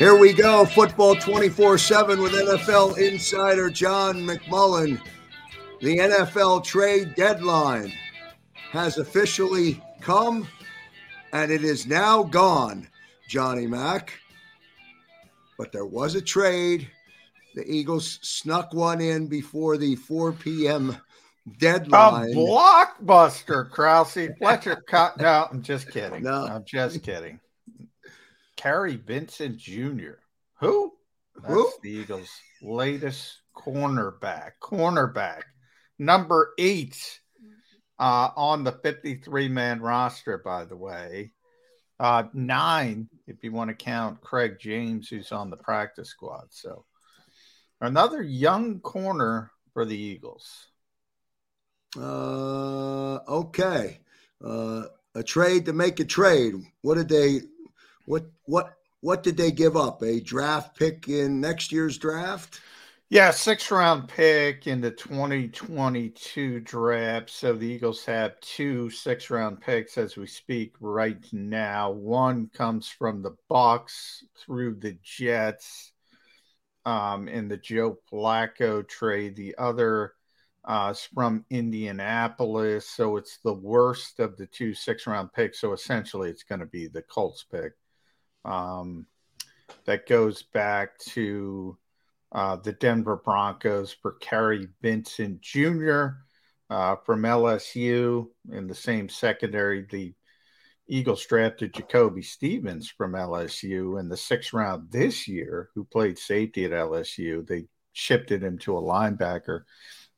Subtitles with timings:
[0.00, 4.98] Here we go, football 24 7 with NFL insider John McMullen.
[5.82, 7.92] The NFL trade deadline
[8.70, 10.48] has officially come
[11.34, 12.88] and it is now gone,
[13.28, 14.18] Johnny Mack.
[15.58, 16.88] But there was a trade.
[17.54, 20.96] The Eagles snuck one in before the 4 p.m.
[21.58, 22.32] deadline.
[22.32, 24.30] A blockbuster, Krause.
[24.38, 25.18] Fletcher cut.
[25.18, 26.22] No, I'm just kidding.
[26.22, 26.46] No.
[26.46, 27.38] I'm just kidding.
[28.60, 30.18] Kary Vincent Jr.
[30.58, 30.92] Who?
[31.34, 31.72] That's Who?
[31.82, 32.28] the Eagles'
[32.60, 34.50] latest cornerback.
[34.62, 35.44] Cornerback.
[35.98, 37.20] Number eight
[37.98, 41.32] uh, on the 53 man roster, by the way.
[41.98, 46.48] Uh, nine, if you want to count Craig James, who's on the practice squad.
[46.50, 46.84] So
[47.80, 50.66] another young corner for the Eagles.
[51.96, 54.00] Uh, okay.
[54.44, 54.82] Uh,
[55.14, 56.54] a trade to make a trade.
[56.82, 57.40] What did they?
[58.10, 60.02] What what what did they give up?
[60.02, 62.60] A draft pick in next year's draft?
[63.08, 67.30] Yeah, six round pick in the 2022 draft.
[67.30, 71.92] So the Eagles have two six round picks as we speak right now.
[71.92, 75.92] One comes from the Bucs through the Jets
[76.84, 79.36] um, in the Joe Flacco trade.
[79.36, 80.14] The other
[80.64, 82.88] uh, is from Indianapolis.
[82.88, 85.60] So it's the worst of the two six round picks.
[85.60, 87.74] So essentially, it's going to be the Colts pick.
[88.44, 89.06] Um,
[89.84, 91.76] that goes back to
[92.32, 96.06] uh, the Denver Broncos for Kary Vincent Jr.
[96.68, 99.86] Uh, from LSU in the same secondary.
[99.90, 100.14] The
[100.86, 106.64] Eagles drafted Jacoby Stevens from LSU in the sixth round this year, who played safety
[106.64, 107.46] at LSU.
[107.46, 109.62] They shifted him to a linebacker.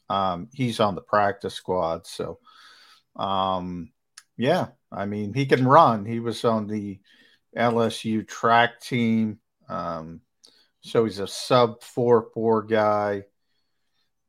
[0.09, 2.07] Um, he's on the practice squad.
[2.07, 2.39] So,
[3.17, 3.93] um,
[4.37, 6.05] yeah, I mean, he can run.
[6.05, 6.99] He was on the
[7.57, 9.39] LSU track team.
[9.69, 10.21] Um,
[10.81, 13.25] so he's a sub four four guy.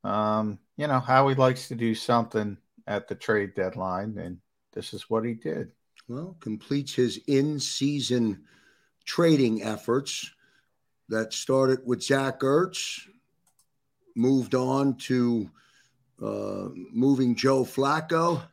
[0.04, 2.58] Um, you know how he likes to do something
[2.88, 4.38] at the trade deadline, and
[4.74, 5.72] this is what he did.
[6.08, 8.44] Well, completes his in-season
[9.06, 10.32] trading efforts
[11.10, 13.08] that started with Zach Ertz,
[14.16, 15.50] moved on to
[16.22, 18.44] uh, moving Joe Flacco,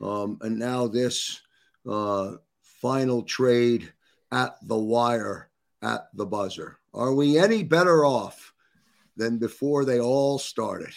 [0.00, 1.40] um, and now this
[1.88, 3.92] uh, final trade
[4.32, 5.50] at the wire
[5.82, 6.78] at the buzzer.
[6.94, 8.52] Are we any better off
[9.16, 10.90] than before they all started?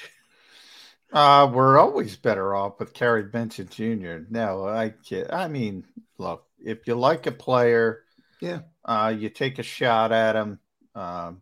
[1.13, 4.25] Uh, we're always better off with Kerry Benson Jr.
[4.29, 5.31] No, I kid.
[5.31, 5.85] I mean,
[6.17, 8.03] look, if you like a player,
[8.41, 8.61] Yeah.
[8.83, 10.59] uh, you take a shot at him.
[10.93, 11.41] Um,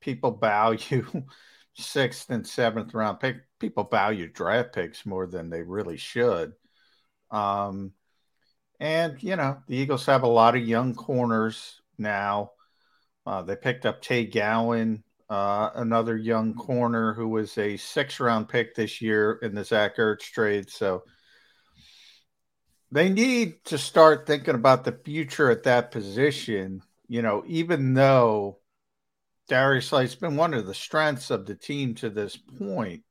[0.00, 1.04] people value
[1.74, 3.36] sixth and seventh round pick.
[3.58, 6.52] People value draft picks more than they really should.
[7.30, 7.92] Um,
[8.80, 12.52] and you know, the Eagles have a lot of young corners now.
[13.26, 18.48] Uh, they picked up Tay Gowan, uh, another young corner who was a six round
[18.48, 20.70] pick this year in the Zach Ertz trade.
[20.70, 21.02] So
[22.92, 26.82] they need to start thinking about the future at that position.
[27.08, 28.58] You know, even though
[29.48, 33.02] Darius Slay's been one of the strengths of the team to this point,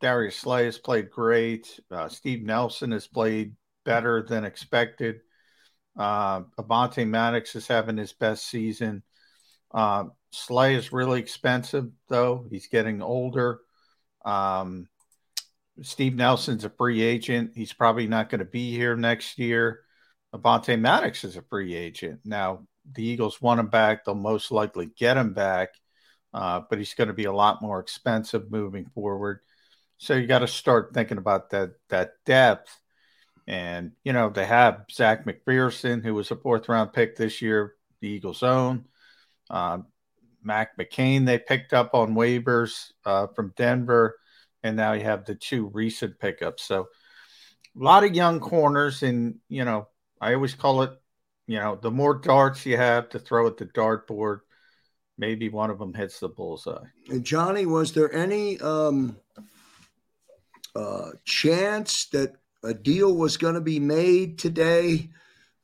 [0.00, 1.80] Darius Slay has played great.
[1.90, 5.20] Uh, Steve Nelson has played better than expected.
[5.96, 9.02] Uh, Avonte Maddox is having his best season.
[9.72, 12.46] Uh, Slay is really expensive, though.
[12.50, 13.60] He's getting older.
[14.24, 14.88] Um,
[15.82, 17.52] Steve Nelson's a free agent.
[17.54, 19.80] He's probably not going to be here next year.
[20.34, 22.20] Avonte Maddox is a free agent.
[22.24, 24.04] Now, the Eagles want him back.
[24.04, 25.70] They'll most likely get him back,
[26.32, 29.40] uh, but he's going to be a lot more expensive moving forward.
[29.98, 32.80] So you got to start thinking about that that depth.
[33.46, 37.74] And you know they have Zech McPhearson, who was a fourth round pick this year,
[38.00, 38.86] the Eagles' own.
[39.50, 39.78] Uh,
[40.42, 44.16] Mac McCain they picked up on waivers uh, from Denver,
[44.62, 46.64] and now you have the two recent pickups.
[46.64, 46.88] So
[47.78, 49.88] a lot of young corners, and you know
[50.20, 50.90] I always call it,
[51.46, 54.40] you know, the more darts you have to throw at the dartboard,
[55.18, 56.86] maybe one of them hits the bullseye.
[57.10, 59.18] And Johnny, was there any um,
[60.74, 65.10] uh, chance that a deal was going to be made today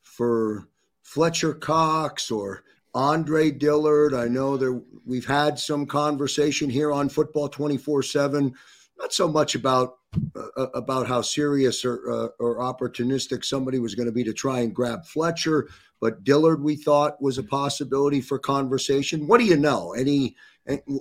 [0.03, 0.69] for
[1.03, 2.63] Fletcher Cox or
[2.95, 4.15] Andre Dillard?
[4.15, 8.55] I know there we've had some conversation here on Football Twenty Four Seven,
[8.99, 9.99] not so much about
[10.37, 14.61] uh, about how serious or uh, or opportunistic somebody was going to be to try
[14.61, 15.69] and grab Fletcher,
[16.01, 19.27] but Dillard we thought was a possibility for conversation.
[19.27, 19.93] What do you know?
[19.93, 20.37] Any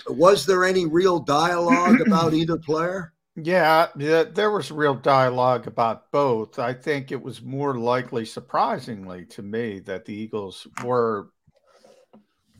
[0.07, 3.13] was there any real dialogue about either player?
[3.43, 6.57] Yeah, there was real dialogue about both.
[6.59, 11.29] I think it was more likely, surprisingly to me, that the Eagles were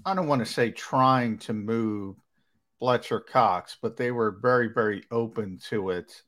[0.06, 2.16] I don't want to say trying to move
[2.80, 6.24] Fletcher Cox, but they were very, very open to it.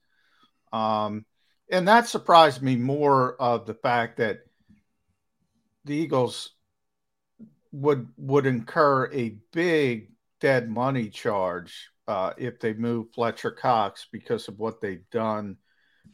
[0.73, 1.25] Um,
[1.71, 4.39] and that surprised me more of the fact that
[5.85, 6.51] the Eagles
[7.71, 10.11] would would incur a big
[10.41, 15.55] dead money charge uh, if they move Fletcher Cox because of what they've done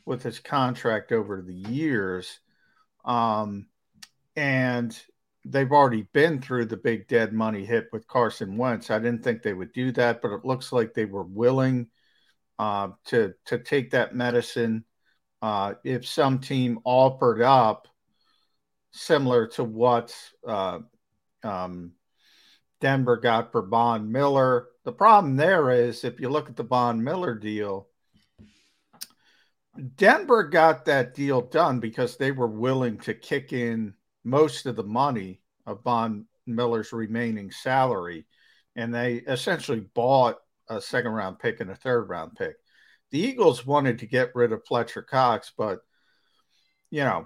[0.06, 2.40] with his contract over the years.
[3.04, 3.66] Um,
[4.36, 4.96] and
[5.44, 8.92] they've already been through the big dead money hit with Carson Wentz.
[8.92, 11.88] I didn't think they would do that, but it looks like they were willing
[12.60, 14.86] uh, to to take that medicine.
[15.42, 17.88] Uh, if some team offered up
[18.92, 20.16] similar to what
[20.48, 20.80] uh,
[21.44, 21.94] um,
[22.82, 27.04] Denver got for Von Miller, the problem there is if you look at the Von
[27.04, 27.90] Miller deal,
[29.98, 33.94] Denver got that deal done because they were willing to kick in
[34.24, 38.28] most of the money of Von Miller's remaining salary.
[38.78, 40.38] And they essentially bought
[40.70, 42.56] a second round pick and a third round pick.
[43.12, 45.80] The Eagles wanted to get rid of Fletcher Cox, but,
[46.92, 47.26] you know,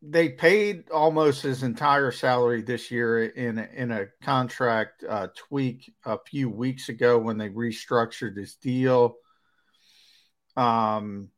[0.00, 6.18] they paid almost his entire salary this year in in a contract uh, tweak a
[6.26, 9.16] few weeks ago when they restructured his deal.
[10.56, 11.30] Um,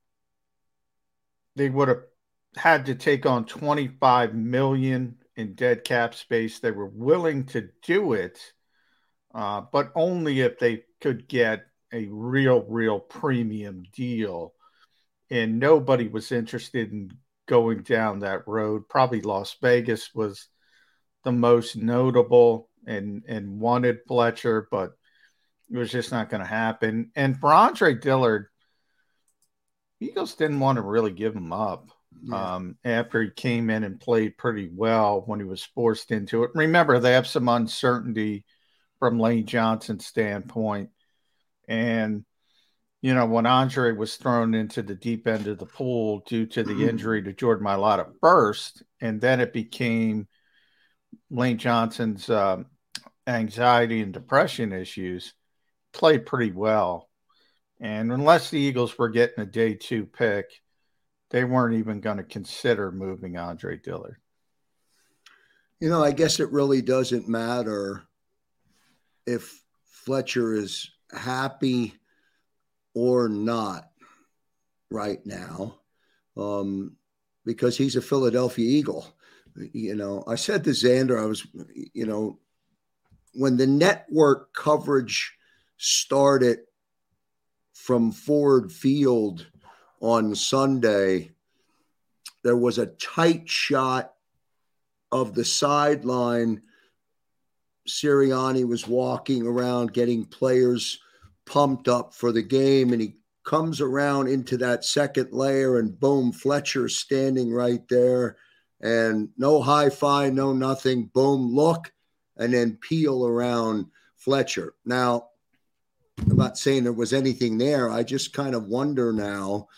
[1.57, 2.03] they would have
[2.57, 6.59] had to take on 25 million in dead cap space.
[6.59, 8.39] They were willing to do it,
[9.35, 14.55] uh, but only if they could get a real, real premium deal.
[15.31, 17.13] And nobody was interested in
[17.51, 18.89] going down that road.
[18.89, 20.47] Probably Las Vegas was
[21.25, 24.93] the most notable and and wanted Fletcher, but
[25.69, 27.11] it was just not going to happen.
[27.17, 28.47] And for Andre Dillard,
[29.99, 31.91] Eagles didn't want to really give him up
[32.23, 32.55] yeah.
[32.55, 36.51] um, after he came in and played pretty well when he was forced into it.
[36.55, 38.45] Remember, they have some uncertainty
[39.01, 40.91] from Lane Johnson's standpoint.
[41.69, 42.25] And,
[43.03, 46.63] you know, when Andre was thrown into the deep end of the pool due to
[46.63, 50.29] the injury to Jordan Mailata first, and then it became
[51.31, 52.67] Lane Johnson's um,
[53.27, 55.33] anxiety and depression issues,
[55.93, 57.09] played pretty well.
[57.81, 60.51] And unless the Eagles were getting a day two pick,
[61.31, 64.17] they weren't even going to consider moving Andre Dillard.
[65.81, 68.03] You know, I guess it really doesn't matter
[69.27, 71.95] if Fletcher is happy
[72.95, 73.91] or not
[74.91, 75.81] right now
[76.37, 76.97] um,
[77.45, 79.07] because he's a Philadelphia Eagle.
[79.73, 81.47] You know, I said to Xander, I was,
[81.93, 82.39] you know,
[83.35, 85.37] when the network coverage
[85.77, 86.61] started
[87.73, 89.47] from Ford Field
[90.01, 91.33] on Sunday,
[92.43, 94.13] there was a tight shot
[95.13, 96.63] of the sideline.
[97.89, 101.01] Sirianni was walking around getting players
[101.47, 106.33] pumped up for the game, and he comes around into that second layer, and boom,
[106.33, 108.37] fletcher standing right there.
[108.81, 111.11] And no hi fi, no nothing.
[111.13, 111.93] Boom, look,
[112.37, 114.75] and then peel around Fletcher.
[114.85, 115.29] Now,
[116.31, 117.91] I'm not saying there was anything there.
[117.91, 119.69] I just kind of wonder now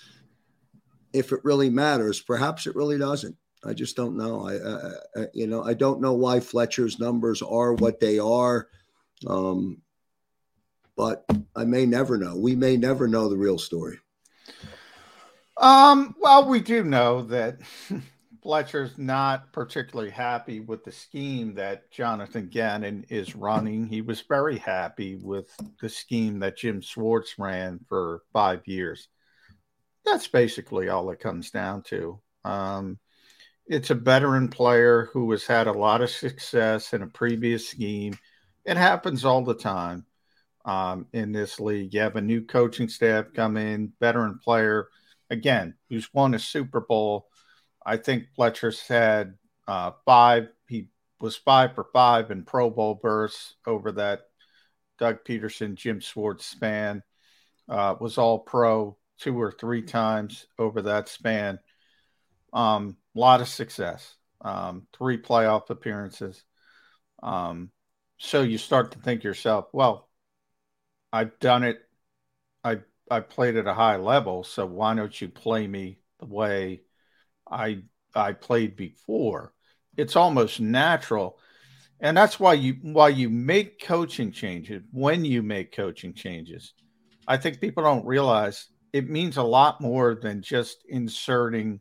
[1.12, 2.20] if it really matters.
[2.20, 3.36] Perhaps it really doesn't.
[3.64, 4.48] I just don't know.
[4.48, 8.68] I, I, you know, I don't know why Fletcher's numbers are what they are.
[9.26, 9.80] Um,
[10.96, 11.24] but
[11.56, 12.36] I may never know.
[12.36, 13.98] We may never know the real story.
[15.56, 17.58] Um, well, we do know that
[18.42, 23.86] Fletcher's not particularly happy with the scheme that Jonathan Gannon is running.
[23.86, 25.48] He was very happy with
[25.80, 29.08] the scheme that Jim Schwartz ran for five years.
[30.04, 32.20] That's basically all it comes down to.
[32.44, 32.98] Um,
[33.66, 38.18] it's a veteran player who has had a lot of success in a previous scheme.
[38.64, 40.04] It happens all the time
[40.64, 41.94] um, in this league.
[41.94, 44.88] You have a new coaching staff come in, veteran player,
[45.30, 47.28] again, who's won a Super Bowl.
[47.84, 49.34] I think Fletcher's had
[49.66, 50.48] uh, five.
[50.68, 50.88] He
[51.20, 54.22] was five for five in Pro Bowl bursts over that
[54.98, 57.02] Doug Pederson, Jim Schwartz span.
[57.68, 61.58] Uh, was all pro two or three times over that span.
[62.52, 66.44] Um, a lot of success, um, three playoff appearances.
[67.22, 67.70] Um,
[68.18, 70.08] so you start to think yourself, well,
[71.12, 71.80] I've done it.
[72.64, 72.78] I
[73.10, 76.82] I played at a high level, so why don't you play me the way
[77.50, 77.82] I
[78.14, 79.52] I played before?
[79.96, 81.38] It's almost natural.
[82.00, 86.72] And that's why you why you make coaching changes when you make coaching changes.
[87.28, 91.80] I think people don't realize it means a lot more than just inserting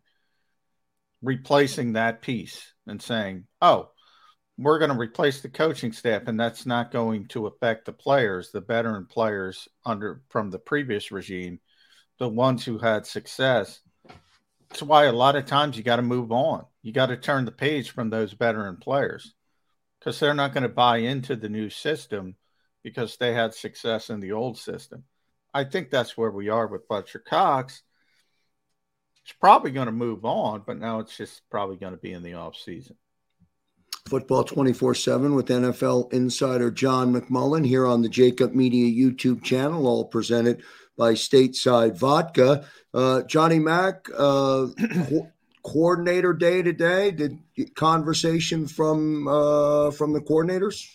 [1.22, 3.92] replacing that piece and saying, "Oh,
[4.62, 8.52] we're going to replace the coaching staff, and that's not going to affect the players,
[8.52, 11.60] the veteran players under from the previous regime,
[12.20, 13.82] the ones who had success.
[14.70, 16.66] That's why a lot of times you got to move on.
[16.82, 19.34] You got to turn the page from those veteran players
[20.00, 22.36] because they're not going to buy into the new system
[22.84, 25.04] because they had success in the old system.
[25.54, 27.84] I think that's where we are with Fletcher Cox.
[29.24, 32.24] It's probably going to move on, but now it's just probably going to be in
[32.24, 32.96] the off season.
[34.08, 39.88] Football 24 7 with NFL insider John McMullen here on the Jakib Media YouTube channel,
[39.88, 40.64] all presented
[40.98, 42.66] by Stateside Vodka.
[42.94, 44.68] Uh, Johnny Mack, uh,
[45.10, 45.32] co-
[45.64, 47.12] coordinator day today.
[47.12, 47.40] Did
[47.76, 50.88] conversation from uh, from the coordinators?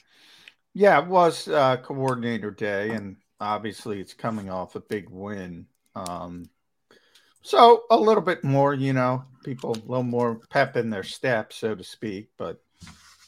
[0.74, 5.66] Yeah, it was uh, coordinator day, and obviously it's coming off a big win.
[5.94, 6.50] Um,
[7.42, 11.52] so a little bit more, you know, people a little more pep in their step,
[11.52, 12.28] so to speak.
[12.36, 12.60] But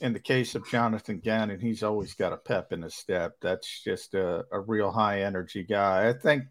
[0.00, 3.36] in the case of Jonathan Gannon, he's always got a pep in his step.
[3.40, 6.08] That's just a, a real high energy guy.
[6.08, 6.44] I think,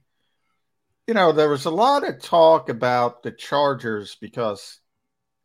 [1.08, 4.80] you know, there was a lot of talk about the Chargers because,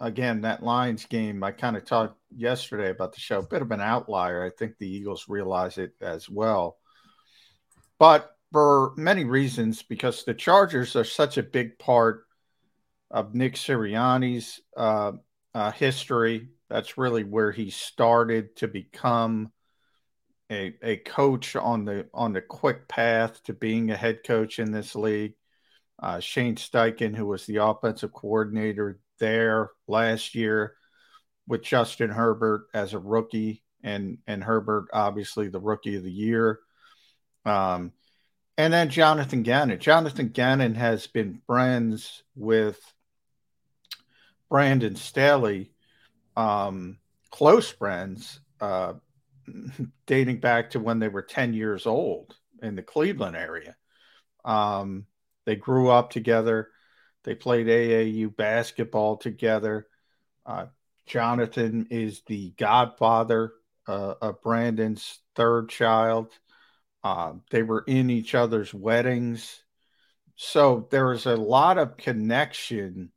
[0.01, 3.71] again, that Lions game, I kind of talked yesterday about the show, a bit of
[3.71, 4.45] an outlier.
[4.45, 6.79] I think the Eagles realize it as well.
[7.99, 12.25] But for many reasons, because the Chargers are such a big part
[13.11, 15.13] of Nick Sirianni's uh,
[15.55, 19.53] uh, history that's really where he started to become
[20.51, 24.73] a, a coach on the on the quick path to being a head coach in
[24.73, 25.35] this league.
[26.03, 30.75] Uh, Shane Steichen, who was the offensive coordinator there last year
[31.47, 36.59] with Justin Herbert as a rookie, and and Herbert obviously the rookie of the year.
[37.45, 37.93] Um,
[38.57, 39.79] and then Jonathan Gannon.
[39.79, 42.81] Jonathan Gannon has been friends with
[44.49, 45.72] Brandon Staley
[46.37, 46.99] um,
[47.31, 48.95] close friends uh,
[50.07, 53.77] dating back to when they were 10 years old in the Cleveland area.
[54.45, 55.07] Um,
[55.45, 56.69] they grew up together.
[57.25, 59.87] They played AAU basketball together.
[60.45, 60.67] Uh,
[61.07, 63.53] Jonathan is the godfather
[63.87, 66.33] uh, of Brandon's third child.
[67.05, 69.63] Uh, they were in each other's weddings.
[70.37, 73.11] So there was a lot of connection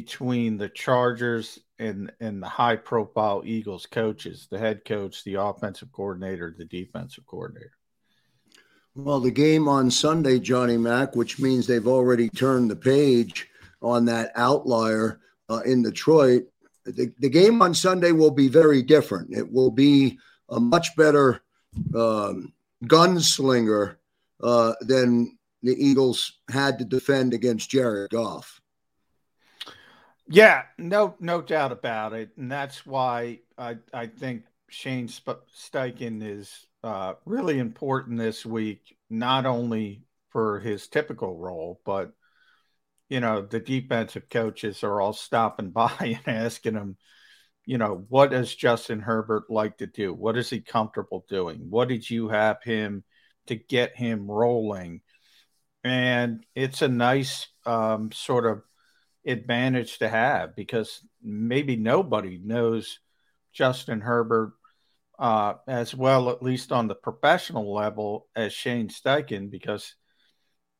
[0.00, 5.92] between the Chargers and and the high profile Eagles coaches, the head coach, the offensive
[5.92, 7.72] coordinator, the defensive coordinator.
[8.94, 13.48] Well, the game on Sunday, Johnny Mack, which means they've already turned the page
[13.82, 15.20] on that outlier
[15.50, 16.44] uh, in Detroit.
[16.86, 19.36] The, the game on Sunday will be very different.
[19.36, 20.18] It will be
[20.48, 21.42] a much better
[21.94, 23.96] um, gunslinger
[24.42, 28.61] uh, than the Eagles had to defend against Jared Goff.
[30.32, 36.66] Yeah, no, no doubt about it, and that's why I I think Shane Steichen is
[36.82, 42.12] uh, really important this week, not only for his typical role, but
[43.10, 45.94] you know the defensive coaches are all stopping by
[46.26, 46.96] and asking him,
[47.66, 50.14] you know, what does Justin Herbert like to do?
[50.14, 51.70] What is he comfortable doing?
[51.70, 53.04] What did you have him
[53.48, 55.02] to get him rolling?
[55.84, 58.62] And it's a nice um, sort of
[59.26, 62.98] advantage to have because maybe nobody knows
[63.52, 64.52] Justin Herbert
[65.18, 69.94] uh, as well, at least on the professional level, as Shane Steichen, because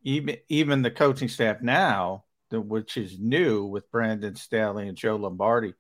[0.03, 5.75] even even the coaching staff now, which is new with Brandon Staley and Joe Lombardi,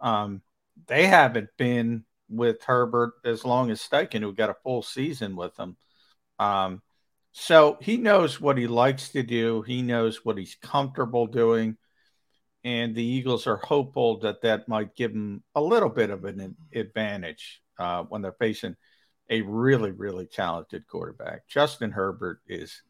[0.00, 0.42] um,
[0.86, 5.56] they haven't been with Herbert as long as Steichen, who got a full season with
[5.56, 5.76] him.
[6.38, 6.82] Um,
[7.32, 9.62] so he knows what he likes to do.
[9.62, 11.76] He knows what he's comfortable doing
[12.64, 16.56] and the Eagles are hopeful that that might give them a little bit of an
[16.74, 18.74] advantage uh, when they're facing
[19.30, 21.46] a really, really talented quarterback.
[21.46, 22.82] Justin Herbert is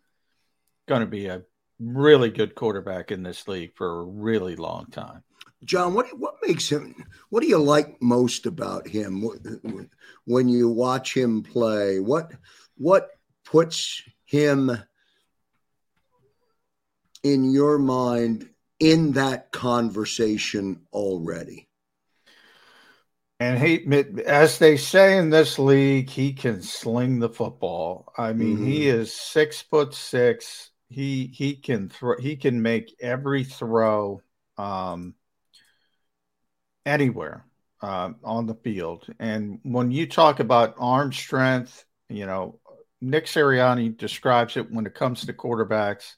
[0.87, 1.43] going to be a
[1.81, 5.23] really good quarterback in this league for a really long time.
[5.65, 6.95] John, what what makes him?
[7.31, 9.27] What do you like most about him
[10.27, 12.01] when you watch him play?
[12.01, 12.33] What
[12.77, 13.09] what
[13.45, 14.71] puts him
[17.23, 18.51] in your mind
[18.85, 21.69] in that conversation already.
[23.41, 23.85] And he,
[24.27, 28.13] as they say in this league, he can sling the football.
[28.17, 28.67] I mean, mm-hmm.
[28.67, 30.71] he is six foot six.
[30.89, 32.17] He he can throw.
[32.19, 34.23] He can make every throw
[34.57, 35.15] um,
[36.87, 37.45] anywhere
[37.83, 39.07] uh, on the field.
[39.19, 42.61] And when you talk about arm strength, you know,
[43.01, 46.15] Nick Sirianni describes it when it comes to quarterbacks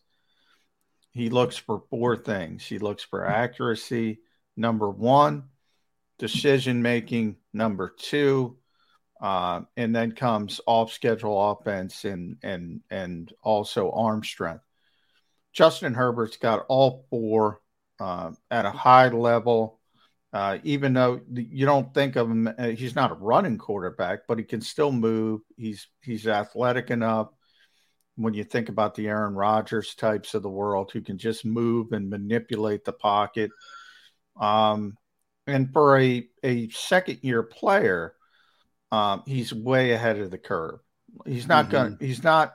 [1.17, 2.65] he looks for four things.
[2.65, 4.21] He looks for accuracy,
[4.57, 5.45] number one,
[6.19, 8.59] decision making, number two.
[9.19, 14.63] Uh, and then comes off schedule offense and and and also arm strength.
[15.55, 17.63] Justin Herbert's got all four
[17.99, 19.81] uh, at a high level.
[20.35, 24.37] Uh, even though you don't think of him, uh, he's not a running quarterback, but
[24.37, 25.41] he can still move.
[25.57, 27.29] He's he's athletic enough.
[28.17, 31.93] When you think about the Aaron Rodgers types of the world, who can just move
[31.93, 33.51] and manipulate the pocket,
[34.41, 34.97] um,
[35.47, 38.15] and for a a second year player,
[38.91, 40.81] um, he's way ahead of the curve.
[41.25, 41.73] He's not mm-hmm.
[41.73, 41.97] going.
[42.01, 42.55] He's not.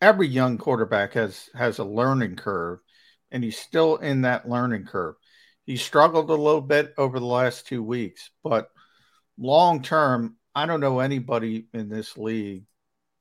[0.00, 2.80] Every young quarterback has has a learning curve,
[3.30, 5.14] and he's still in that learning curve.
[5.64, 8.68] He struggled a little bit over the last two weeks, but
[9.38, 12.64] long term, I don't know anybody in this league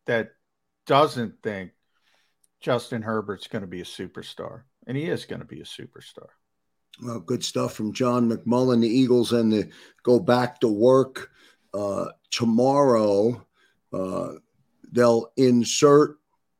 [0.07, 0.31] that
[0.85, 1.71] doesn't think
[2.59, 6.27] Justin Herbert's going to be a superstar, and he is going to be a superstar.
[7.01, 8.81] Well, good stuff from John McMullen.
[8.81, 9.69] The Eagles and the
[10.03, 11.29] go back to work
[11.73, 13.45] uh, tomorrow.
[13.91, 14.33] Uh,
[14.91, 16.17] they'll insert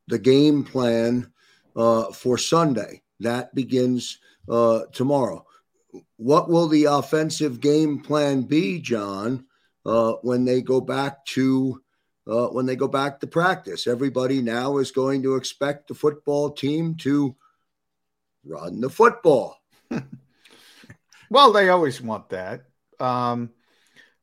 [0.08, 1.32] the game plan
[1.76, 3.02] uh, for Sunday.
[3.20, 5.46] That begins uh, tomorrow.
[6.16, 9.46] What will the offensive game plan be, John,
[9.86, 11.80] uh, when they go back to
[12.26, 13.86] uh, when they go back to practice?
[13.86, 17.36] Everybody now is going to expect the football team to
[18.44, 19.56] run the football.
[21.30, 22.64] well, they always want that.
[23.00, 23.50] Um,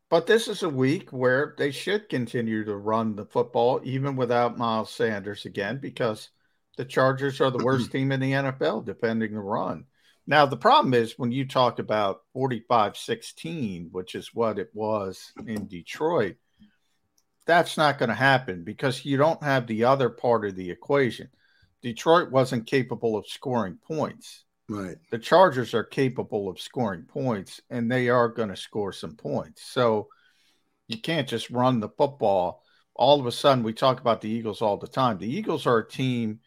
[0.09, 4.57] but this is a week where they should continue to run the football even without
[4.57, 6.29] Miles Sanders again because
[6.77, 9.85] the Chargers are the worst team in the NFL defending the run.
[10.27, 15.31] Now, the problem is when you talk about 45 16, which is what it was
[15.47, 16.35] in Detroit,
[17.45, 21.29] that's not going to happen because you don't have the other part of the equation.
[21.81, 24.45] Detroit wasn't capable of scoring points.
[24.69, 24.97] Right.
[25.09, 29.63] The Chargers are capable of scoring points and they are going to score some points.
[29.63, 30.07] So
[30.87, 32.63] you can't just run the football.
[32.95, 35.17] All of a sudden, we talk about the Eagles all the time.
[35.17, 36.39] The Eagles are a team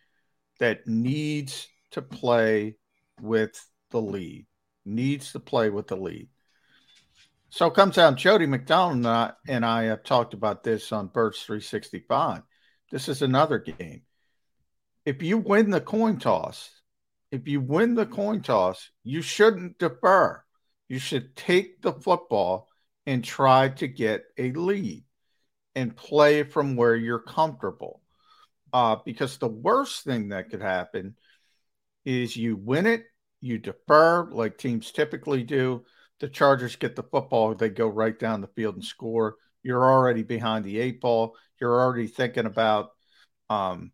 [0.61, 2.77] that needs to play
[3.21, 3.59] with
[3.91, 4.47] the lead,
[4.85, 6.29] needs to play with the lead.
[7.55, 11.07] So it comes down, Jody McDonald and I, and I have talked about this on
[11.07, 12.43] Birds 365.
[12.91, 14.03] This is another game.
[15.07, 16.69] If you win the coin toss,
[17.31, 20.43] if you win the coin toss, you shouldn't defer.
[20.89, 22.67] You should take the football
[23.07, 25.05] and try to get a lead
[25.77, 28.03] and play from where you're comfortable.
[28.73, 31.15] Uh, because the worst thing that could happen
[32.05, 33.05] is you win it,
[33.41, 35.85] you defer like teams typically do.
[36.21, 39.37] The Chargers get the football, they go right down the field and score.
[39.63, 41.37] You're already behind the eight ball.
[41.61, 42.91] You're already thinking about
[43.49, 43.93] um,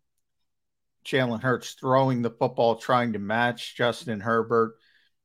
[1.05, 4.75] Jalen Hurts throwing the football, trying to match Justin Herbert.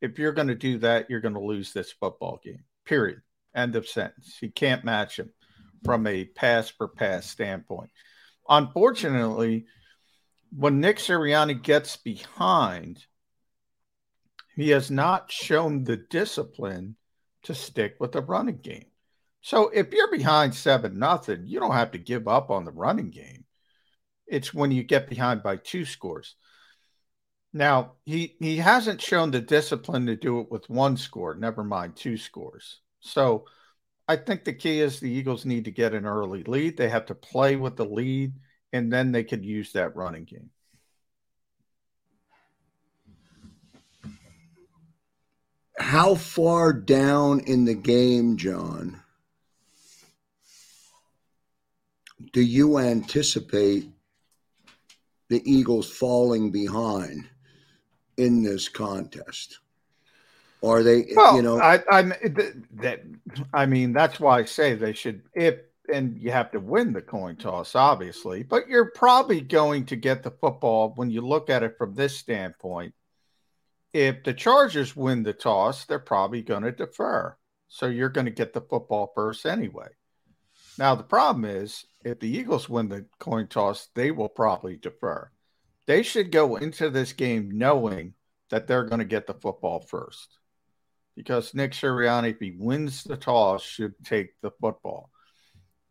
[0.01, 2.65] If you're going to do that, you're going to lose this football game.
[2.85, 3.21] Period.
[3.55, 4.39] End of sentence.
[4.41, 5.31] You can't match him
[5.85, 7.91] from a pass per pass standpoint.
[8.49, 9.67] Unfortunately,
[10.57, 13.05] when Nick Sirianni gets behind,
[14.57, 16.97] he has not shown the discipline
[17.43, 18.87] to stick with the running game.
[19.43, 23.11] So if you're behind seven nothing, you don't have to give up on the running
[23.11, 23.45] game.
[24.27, 26.35] It's when you get behind by two scores.
[27.53, 31.95] Now, he he hasn't shown the discipline to do it with one score, never mind
[31.95, 32.81] two scores.
[33.01, 33.45] So
[34.09, 36.77] I think the key is the Eagles need to get an early lead.
[36.77, 38.35] They have to play with the lead,
[38.73, 40.51] and then they could use that running game.
[45.79, 49.01] How far down in the game, John,
[52.33, 53.91] do you anticipate
[55.29, 57.29] the Eagles falling behind
[58.17, 59.59] in this contest?
[60.63, 63.03] Are they, well, you know, I, I that
[63.53, 65.57] I mean that's why I say they should if
[65.93, 70.23] and you have to win the coin toss, obviously, but you're probably going to get
[70.23, 72.95] the football when you look at it from this standpoint.
[73.93, 77.37] If the Chargers win the toss, they're probably going to defer.
[77.69, 79.89] So you're going to get the football first anyway.
[80.79, 85.31] Now, the problem is if the Eagles win the coin toss, they will probably defer.
[85.87, 88.15] They should go into this game knowing
[88.51, 90.39] that they're going to get the football first
[91.17, 95.11] because Nick Sirianni, if he wins the toss, should take the football.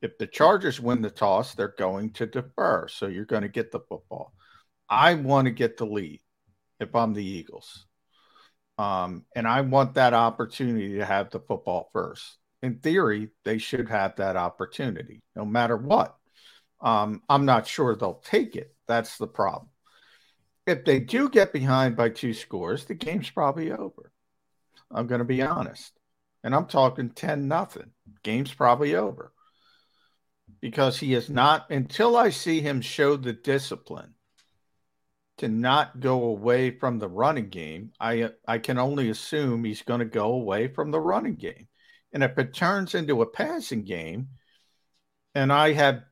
[0.01, 2.87] If the Chargers win the toss, they're going to defer.
[2.87, 4.33] So you're going to get the football.
[4.87, 6.21] I want to get the lead
[6.79, 7.85] if I'm the Eagles.
[8.77, 13.87] Um, and I want that opportunity to have the football first in theory, they should
[13.89, 16.15] have that opportunity no matter what.
[16.81, 18.73] Um, I'm not sure they'll take it.
[18.87, 19.69] That's the problem.
[20.65, 24.11] If they do get behind by two scores, the game's probably over.
[24.91, 25.93] I'm going to be honest.
[26.43, 27.91] and I'm talking 10 nothing.
[28.23, 29.31] Game's probably over.
[30.59, 34.14] Because he is not until I see him show the discipline
[35.37, 39.81] to not go away from the running game, I uh, I can only assume he's
[39.81, 41.67] going to go away from the running game.
[42.13, 44.29] And if it turns into a passing game,
[45.33, 46.03] and I have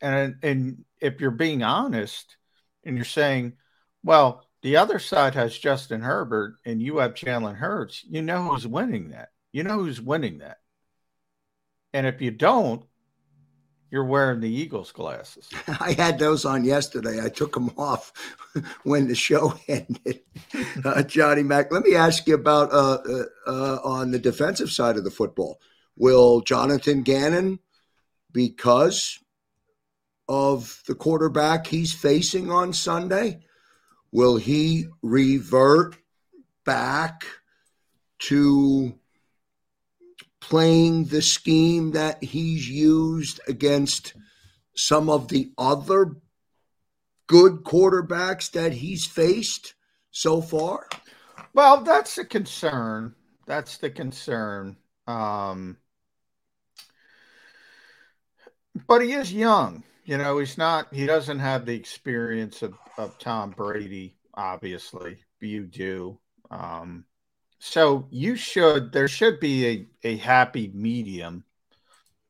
[0.00, 2.36] and and if you're being honest
[2.84, 3.54] and you're saying,
[4.02, 8.66] well, the other side has Justin Herbert and you have Jalen Hurts, you know who's
[8.66, 9.30] winning that.
[9.52, 10.58] You know who's winning that.
[11.92, 12.84] And if you don't,
[13.94, 15.48] you're wearing the Eagles glasses.
[15.80, 17.24] I had those on yesterday.
[17.24, 18.12] I took them off
[18.82, 20.20] when the show ended.
[20.84, 24.96] Uh, Johnny Mack, let me ask you about uh, uh, uh, on the defensive side
[24.96, 25.60] of the football.
[25.96, 27.60] Will Jonathan Gannon,
[28.32, 29.20] because
[30.28, 33.44] of the quarterback he's facing on Sunday,
[34.10, 35.96] Will he revert
[36.64, 37.26] back
[38.20, 38.98] to
[40.48, 44.12] playing the scheme that he's used against
[44.76, 46.16] some of the other
[47.26, 49.74] good quarterbacks that he's faced
[50.10, 50.86] so far?
[51.54, 53.14] Well, that's the concern.
[53.46, 54.76] That's the concern.
[55.06, 55.78] Um,
[58.86, 59.82] but he is young.
[60.04, 65.18] You know, he's not, he doesn't have the experience of, of Tom Brady, obviously.
[65.40, 66.18] You do.
[66.50, 67.06] Um,
[67.64, 71.44] so you should, there should be a, a happy medium,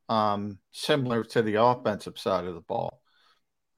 [0.09, 3.01] um, similar to the offensive side of the ball.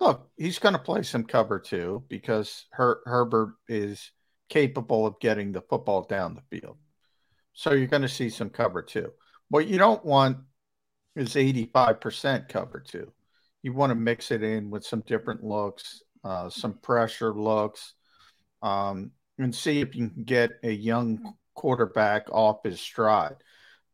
[0.00, 4.10] Look, he's going to play some cover two because Her, Herbert is
[4.48, 6.76] capable of getting the football down the field.
[7.54, 9.12] So you're going to see some cover two.
[9.48, 10.38] What you don't want
[11.14, 13.12] is 85% cover two
[13.66, 17.94] you want to mix it in with some different looks, uh, some pressure looks,
[18.62, 23.36] um, and see if you can get a young quarterback off his stride.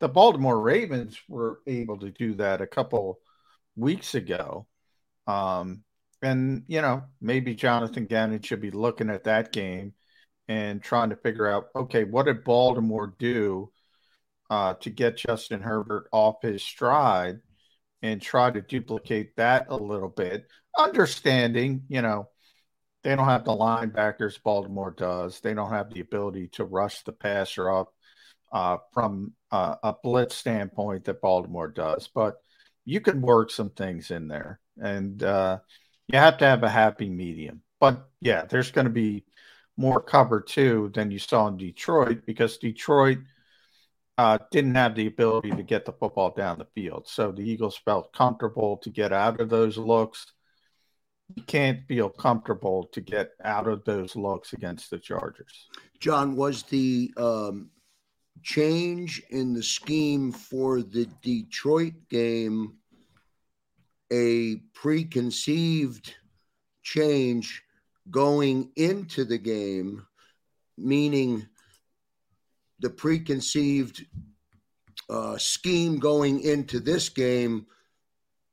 [0.00, 3.20] The Baltimore Ravens were able to do that a couple
[3.76, 4.66] weeks ago.
[5.26, 5.84] Um,
[6.20, 9.94] and, you know, maybe Jonathan Gannon should be looking at that game
[10.48, 13.70] and trying to figure out okay, what did Baltimore do
[14.50, 17.40] uh, to get Justin Herbert off his stride?
[18.02, 20.46] and try to duplicate that a little bit,
[20.76, 22.28] understanding, you know,
[23.02, 25.40] they don't have the linebackers Baltimore does.
[25.40, 27.92] They don't have the ability to rush the passer up
[28.52, 32.08] uh, from uh, a blitz standpoint that Baltimore does.
[32.14, 32.36] But
[32.84, 35.58] you can work some things in there, and uh,
[36.08, 37.62] you have to have a happy medium.
[37.80, 39.24] But yeah, there's going to be
[39.76, 43.18] more cover two than you saw in Detroit because Detroit–
[44.18, 47.08] uh, didn't have the ability to get the football down the field.
[47.08, 50.26] So the Eagles felt comfortable to get out of those looks.
[51.34, 55.68] You can't feel comfortable to get out of those looks against the Chargers.
[55.98, 57.70] John, was the um,
[58.42, 62.74] change in the scheme for the Detroit game
[64.12, 66.14] a preconceived
[66.82, 67.62] change
[68.10, 70.06] going into the game,
[70.76, 71.46] meaning
[72.80, 74.04] the preconceived
[75.08, 77.66] uh, scheme going into this game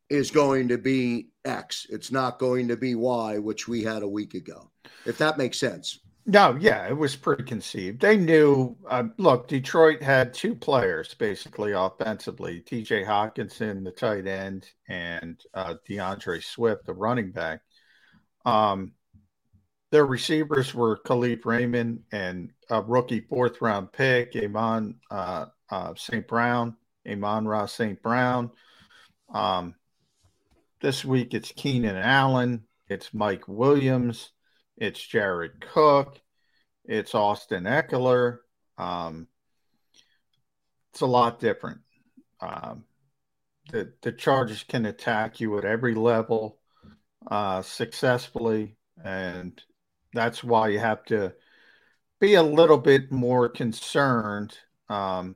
[0.10, 1.86] is going to be X.
[1.90, 4.70] It's not going to be Y, which we had a week ago.
[5.06, 6.00] If that makes sense.
[6.26, 8.00] No, yeah, it was preconceived.
[8.00, 8.78] They knew.
[8.88, 13.04] Uh, look, Detroit had two players basically offensively: T.J.
[13.04, 17.62] Hockenson, the tight end, and uh, D'Andre Swift, the running back.
[18.46, 18.94] Um,
[19.92, 26.28] their receivers were Kalif Raymond and a rookie fourth round pick, Amon uh, uh, St.
[26.28, 26.76] Brown,
[27.08, 28.00] Amon Ross St.
[28.04, 28.52] Brown.
[29.34, 29.74] Um,
[30.82, 34.32] this week it's Keenan Allen, it's Mike Williams,
[34.78, 36.20] it's Jared Cook,
[36.86, 38.40] it's Austin Ekeler.
[38.78, 39.28] Um,
[40.92, 41.82] it's a lot different.
[42.40, 42.86] Um,
[43.72, 46.58] the, the Chargers can attack you at every level
[47.30, 49.62] uh, successfully, and
[50.14, 51.34] that's why you have to
[52.20, 54.58] be a little bit more concerned.
[54.88, 55.36] Um,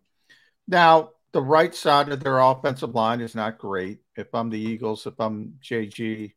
[0.68, 4.03] now, the right side of their offensive line is not great.
[4.16, 6.34] If I'm the Eagles, if I'm JG,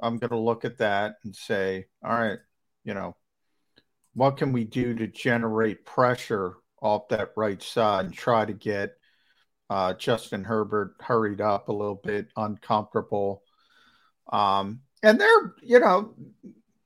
[0.00, 2.38] I'm going to look at that and say, all right,
[2.84, 3.16] you know,
[4.14, 8.94] what can we do to generate pressure off that right side and try to get
[9.70, 13.42] uh, Justin Herbert hurried up a little bit, uncomfortable.
[14.30, 16.14] Um, and they're, you know,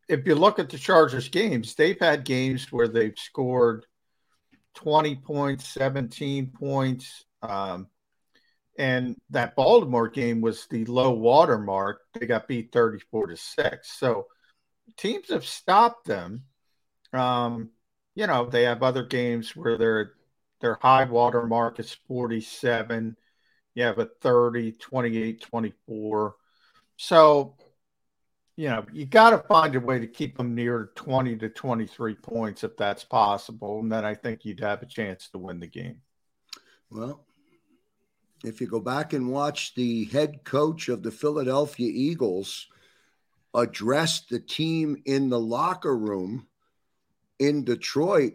[0.08, 3.86] if you look at the Chargers games, they've had games where they've scored
[4.76, 7.24] 20 points, 17 points.
[7.42, 7.88] Um,
[8.78, 12.00] and that Baltimore game was the low water mark.
[12.14, 13.98] They got beat 34 to 6.
[13.98, 14.26] So
[14.96, 16.44] teams have stopped them.
[17.12, 17.70] Um,
[18.14, 20.12] you know, they have other games where they're
[20.60, 23.16] their high water mark is 47.
[23.74, 26.34] You have a 30, 28, 24.
[26.96, 27.56] So,
[28.56, 32.14] you know, you got to find a way to keep them near 20 to 23
[32.14, 33.80] points if that's possible.
[33.80, 36.00] And then I think you'd have a chance to win the game.
[36.90, 37.26] Well,
[38.44, 42.66] if you go back and watch the head coach of the Philadelphia Eagles
[43.54, 46.46] address the team in the locker room
[47.38, 48.34] in Detroit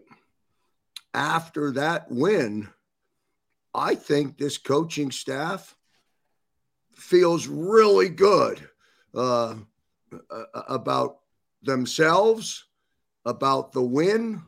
[1.14, 2.70] after that win,
[3.74, 5.76] I think this coaching staff
[6.94, 8.70] feels really good
[9.14, 9.56] uh,
[10.68, 11.20] about
[11.64, 12.66] themselves,
[13.26, 14.42] about the win,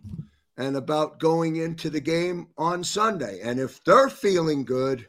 [0.57, 3.39] and about going into the game on Sunday.
[3.41, 5.05] And if they're feeling good,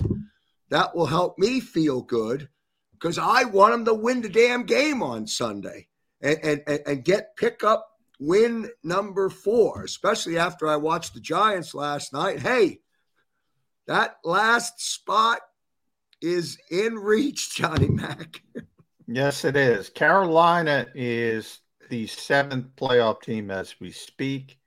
[0.70, 2.48] that will help me feel good
[2.92, 5.88] because I want them to win the damn game on Sunday
[6.20, 7.86] and, and, and get pick up
[8.18, 12.40] win number four, especially after I watched the Giants last night.
[12.40, 12.80] Hey,
[13.86, 15.40] that last spot
[16.20, 18.40] is in reach, Johnny Mack.
[19.06, 19.90] yes, it is.
[19.90, 24.58] Carolina is the seventh playoff team as we speak.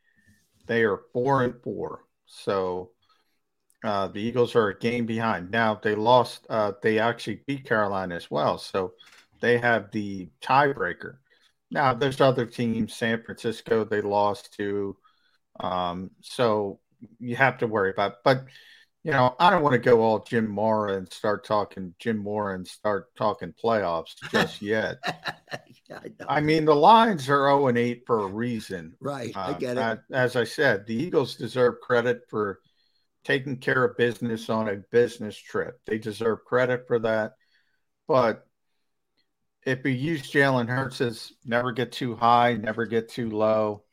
[0.68, 2.04] They are four and four.
[2.26, 2.92] So
[3.88, 5.50] uh, the Eagles are a game behind.
[5.50, 6.46] Now they lost.
[6.50, 8.94] Uh, they actually beat Carolina as well, so
[9.40, 11.18] they have the tiebreaker.
[11.72, 12.94] Now there's other teams.
[12.94, 14.98] San Francisco they lost to,
[15.62, 16.80] um, so
[17.20, 18.16] you have to worry about.
[18.26, 18.44] But
[19.06, 22.56] you know, I don't want to go all Jim Mora and start talking Jim Mora
[22.56, 24.98] and start talking playoffs just yet.
[25.90, 28.96] yeah, I, I, mean, the Lions are 0 and 8 for a reason.
[29.00, 29.34] Right.
[29.34, 30.00] Uh, I get it.
[30.12, 32.60] As I said, the Eagles deserve credit for
[33.28, 35.82] taking care of business on a business trip.
[35.86, 37.34] They deserve credit for that.
[38.08, 38.48] But
[39.66, 43.84] if you use Jalen Hurts as never get too high, never get too low,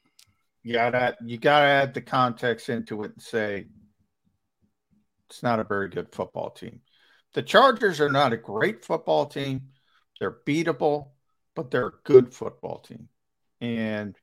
[0.62, 3.66] you gotta you gotta add the context into it and say
[5.28, 6.80] it's not a very good football team.
[7.32, 9.62] The Chargers are not a great football team.
[10.20, 11.08] They're beatable,
[11.56, 13.08] but they're a good football team.
[13.60, 14.16] And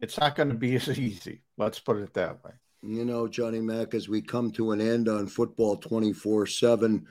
[0.00, 1.44] it's not going to be as easy.
[1.56, 5.08] Let's put it that way you know, Johnny Mack, as we come to an end
[5.08, 7.06] on football 24 uh, 7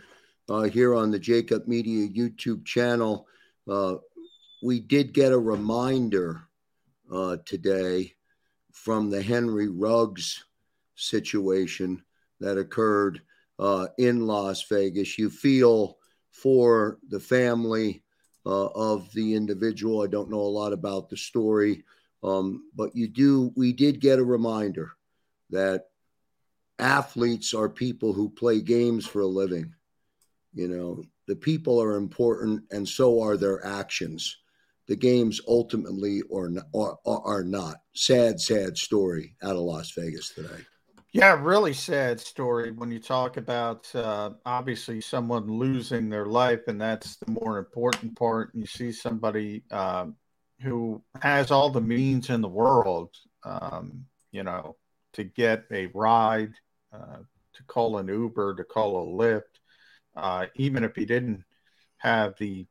[0.70, 3.26] here on the Jakib Media YouTube channel,
[3.70, 3.96] uh,
[4.62, 6.42] we did get a reminder
[7.12, 8.14] uh, today
[8.74, 10.44] from the Henry Ruggs
[10.96, 12.04] situation
[12.42, 13.22] that occurred
[13.58, 15.18] uh, in Las Vegas.
[15.18, 15.98] You feel
[16.32, 18.04] for the family
[18.46, 20.02] uh, of the individual.
[20.02, 21.84] I don't know a lot about the story,
[22.24, 23.54] um, but you do.
[23.56, 24.92] We did get a reminder
[25.52, 25.86] that
[26.80, 29.74] athletes are people who play games for a living.
[30.54, 34.38] You know, the people are important, and so are their actions.
[34.88, 37.78] The games ultimately or are, are not.
[37.94, 40.66] Sad, sad story out of Las Vegas today.
[41.14, 46.80] Yeah, really sad story when you talk about uh, obviously someone losing their life, and
[46.80, 48.52] that's the more important part.
[48.54, 50.16] You see somebody um,
[50.62, 53.10] who has all the means in the world,
[53.44, 54.78] um, you know,
[55.14, 56.54] to get a ride,
[56.94, 57.18] uh,
[57.54, 59.60] to call an Uber, to call a Lyft,
[60.16, 61.44] uh, even if he didn't
[61.98, 62.66] have the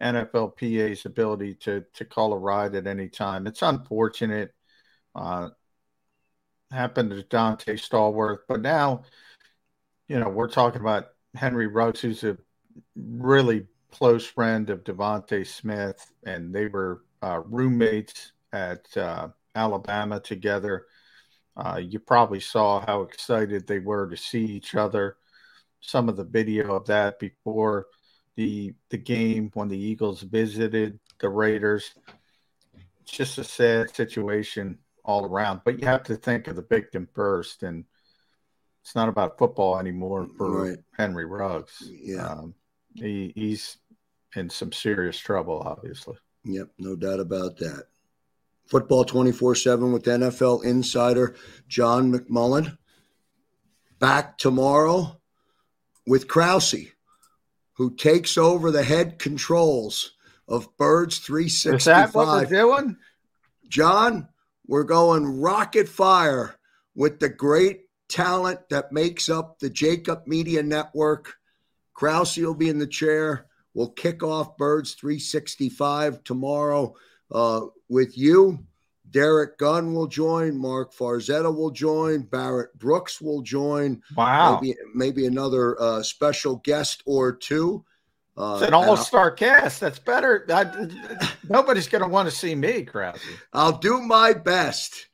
[0.00, 3.46] NFLPA's ability to to call a ride at any time.
[3.46, 4.54] It's unfortunate.
[5.14, 5.50] Uh,
[6.70, 9.02] happened to Donté Stallworth, but now,
[10.08, 12.38] you know, we're talking about Henry Ruggs, who's a
[12.96, 20.86] really close friend of DeVonta Smith, and they were uh, roommates at uh, Alabama together.
[21.56, 25.16] Uh, you probably saw how excited they were to see each other.
[25.80, 27.86] Some of the video of that before
[28.36, 31.94] the the game when the Eagles visited the Raiders.
[33.02, 35.62] It's just a sad situation all around.
[35.64, 37.84] But you have to think of the victim first, and
[38.82, 40.78] it's not about football anymore for right.
[40.96, 41.82] Henry Ruggs.
[41.86, 42.54] Yeah, um,
[42.94, 43.78] he, he's
[44.36, 46.16] in some serious trouble, obviously.
[46.44, 47.86] Yep, no doubt about that.
[48.70, 51.34] Football 24 7 with NFL insider
[51.66, 52.78] John McMullen.
[53.98, 55.20] Back tomorrow
[56.06, 56.86] with Krause,
[57.74, 60.12] who takes over the head controls
[60.46, 61.74] of Birds 365.
[61.74, 62.96] Is that what we're doing?
[63.68, 64.28] John,
[64.66, 66.54] we're going rocket fire
[66.94, 71.34] with the great talent that makes up the Jakib Media Network.
[71.92, 73.46] Krause will be in the chair.
[73.74, 76.94] We'll kick off Birds 365 tomorrow
[77.32, 78.58] uh, with you.
[79.10, 80.56] Derek Gunn will join.
[80.56, 82.22] Mark Farzetta will join.
[82.22, 84.00] Barrett Brooks will join.
[84.16, 84.60] Wow.
[84.62, 87.84] Maybe, maybe another uh, special guest or two.
[88.36, 89.80] Uh, it's an all-star cast.
[89.80, 90.46] That's better.
[90.48, 90.88] I,
[91.48, 93.18] nobody's going to want to see me, Krause.
[93.52, 95.08] I'll do my best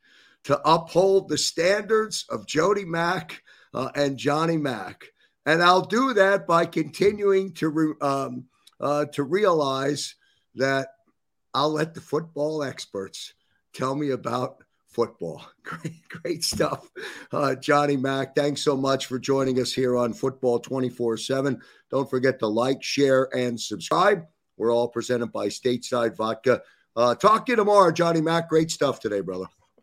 [0.45, 5.07] to uphold the standards of Jody Mack uh, and Johnny Mack.
[5.47, 8.45] And I'll do that by continuing to re, um,
[8.79, 10.17] uh, to realize
[10.57, 10.89] that
[11.57, 13.33] I'll let the football experts
[13.73, 14.59] tell me about
[14.91, 15.43] football.
[15.63, 16.89] Great, great stuff.
[17.33, 21.61] Uh, Johnny Mack, thanks so much for joining us here on Football 24 7.
[21.91, 24.27] Don't forget to like, share, and subscribe.
[24.59, 26.61] We're all presented by Stateside Vodka.
[26.95, 28.49] Uh, talk to you tomorrow, Johnny Mack.
[28.51, 29.47] Great stuff today, brother.